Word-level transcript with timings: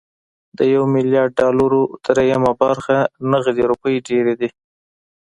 د 0.57 0.59
يو 0.73 0.83
ميليارد 0.95 1.33
ډالرو 1.39 1.81
درېيمه 2.05 2.51
برخه 2.61 2.97
نغدې 3.31 3.63
روپۍ 3.71 3.95
ډېرې 4.07 4.33
دي. 4.39 4.49